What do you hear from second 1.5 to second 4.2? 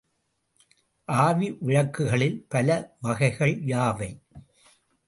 விளக்குகளின் பல வகைகள் யாவை?